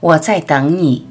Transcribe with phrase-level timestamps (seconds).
[0.00, 1.06] 我在等你。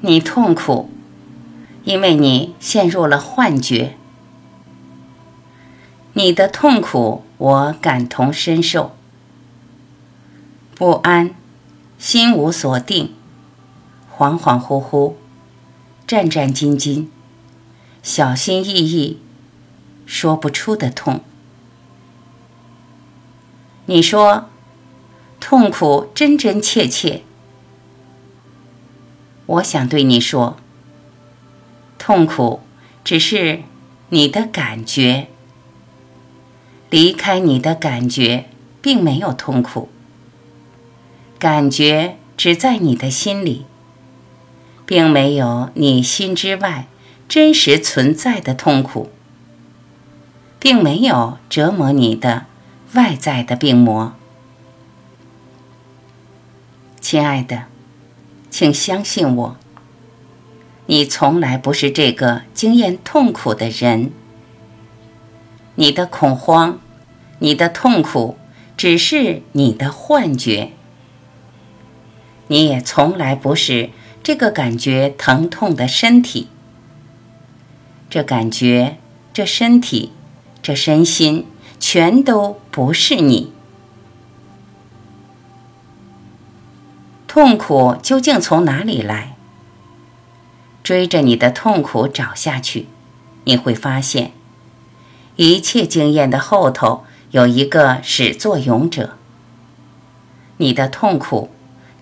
[0.00, 0.88] 你痛苦，
[1.82, 3.96] 因为你陷入了幻觉。
[6.12, 8.92] 你的痛苦，我感同身受。
[10.76, 11.34] 不安，
[11.98, 13.15] 心无所定，
[14.16, 15.14] 恍恍惚惚，
[16.06, 17.08] 战战兢兢，
[18.02, 19.18] 小心翼翼，
[20.06, 21.20] 说不出的痛。
[23.84, 24.48] 你说，
[25.38, 27.22] 痛苦真真切切。
[29.44, 30.56] 我想对你说，
[31.98, 32.60] 痛苦
[33.04, 33.62] 只是
[34.08, 35.28] 你的感觉，
[36.88, 38.46] 离开你的感觉，
[38.80, 39.90] 并没有痛苦。
[41.38, 43.66] 感觉只在你的心里，
[44.86, 46.86] 并没有你心之外
[47.28, 49.10] 真实存在的痛苦，
[50.58, 52.46] 并没有折磨你的
[52.94, 54.14] 外在的病魔，
[57.00, 57.64] 亲爱的。
[58.48, 59.56] 请相信我，
[60.86, 64.12] 你从来不是这个经验痛苦的人。
[65.74, 66.78] 你的恐慌，
[67.40, 68.38] 你的痛苦，
[68.74, 70.70] 只是你的幻觉。
[72.46, 73.90] 你也从来不是
[74.26, 76.48] 这个感觉疼痛的身体。
[78.10, 78.98] 这感觉，
[79.32, 80.10] 这身体，
[80.60, 81.46] 这身心，
[81.78, 83.52] 全都不是你。
[87.28, 89.36] 痛苦究竟从哪里来？
[90.82, 92.88] 追着你的痛苦找下去，
[93.44, 94.32] 你会发现，
[95.36, 99.16] 一切经验的后头有一个始作俑者。
[100.56, 101.50] 你的痛苦，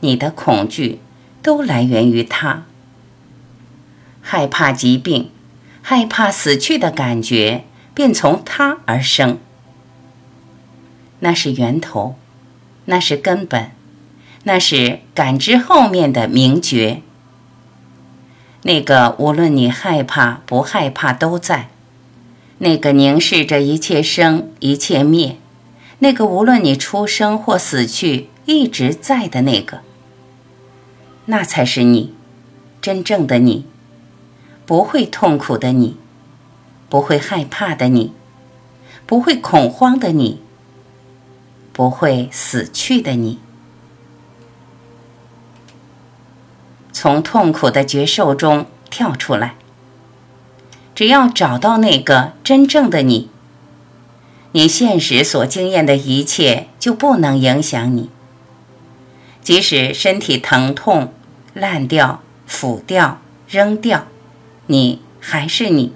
[0.01, 1.01] 你的恐惧，
[1.45, 2.65] 都来源于他。
[4.23, 5.31] 害怕疾病，
[5.83, 9.39] 害怕死去的感觉，便从他而生。
[11.21, 12.17] 那是源头，
[12.87, 13.71] 那是根本。
[14.45, 17.03] 那是感知后面的明觉，
[18.63, 21.69] 那个无论你害怕不害怕都在，
[22.59, 25.39] 那个凝视着一切生一切灭，
[26.01, 29.81] 那个无论你出生或死去一直在的那个，
[31.27, 32.15] 那才是你，
[32.83, 33.67] 真正的你，
[34.67, 35.97] 不会痛苦的你，
[36.89, 38.13] 不会害怕的你，
[39.07, 40.41] 不会恐慌的你，
[41.73, 43.39] 不会死去的你。
[46.93, 49.57] 从痛苦的觉受中跳出来。
[50.95, 53.29] 只要找到那个真正的你，
[54.53, 58.11] 你现实所经验的一切就不能影响你。
[59.45, 61.13] 即使身体疼痛、
[61.53, 64.07] 烂掉、腐掉、扔掉，
[64.67, 65.93] 你还是你。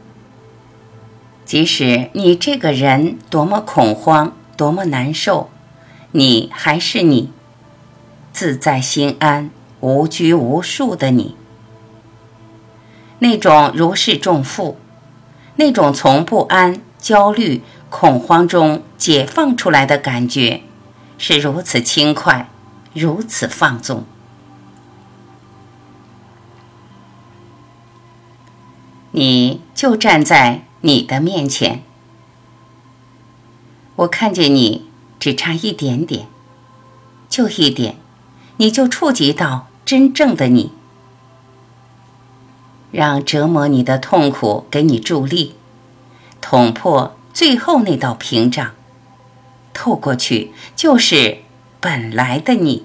[1.44, 5.50] 即使你这个人多么恐慌、多么难受，
[6.12, 7.32] 你还是你，
[8.32, 9.50] 自在心安。
[9.80, 11.36] 无拘无束的你，
[13.20, 14.76] 那种如释重负，
[15.54, 20.62] 那种从不安、焦虑、恐慌中解放出来的感觉，
[21.16, 22.50] 是如此轻快，
[22.92, 24.04] 如此放纵。
[29.12, 31.82] 你就站在你的面前，
[33.96, 34.88] 我看见你
[35.18, 36.28] 只差一点点，
[37.28, 37.96] 就一点，
[38.58, 39.66] 你就触及到。
[39.88, 40.70] 真正的你，
[42.92, 45.54] 让折磨你的痛苦给你助力，
[46.42, 48.72] 捅破最后那道屏障，
[49.72, 51.38] 透过去就是
[51.80, 52.84] 本来的你，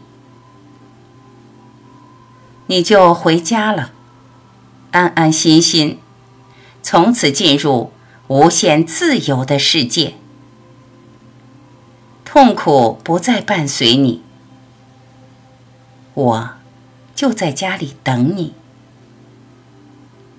[2.67, 3.91] 你就回家了，
[4.91, 5.99] 安安心心，
[6.81, 7.91] 从此进入
[8.27, 10.15] 无限自由的世界，
[12.23, 14.21] 痛苦不再伴随你，
[16.13, 16.49] 我。
[17.15, 18.53] 就在家里等你，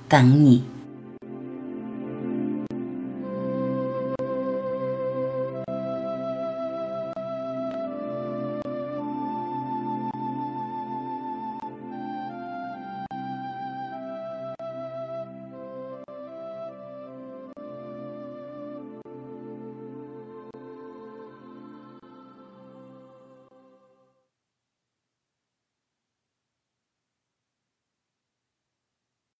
[0.08, 0.64] 等你。